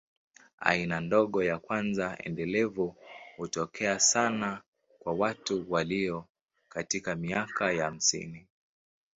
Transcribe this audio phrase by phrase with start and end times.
[0.69, 2.95] Aina ndogo ya kwanza endelevu
[3.37, 4.61] hutokea sana
[4.99, 6.25] kwa watu walio
[6.69, 8.47] katika miaka ya hamsini.